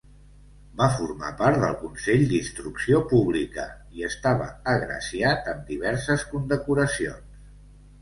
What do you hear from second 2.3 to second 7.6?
d'Instrucció pública i estava agraciat amb diverses condecoracions.